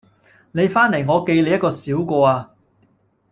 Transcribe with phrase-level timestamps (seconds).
[0.53, 2.49] 你翻嚟我記你一個小過呀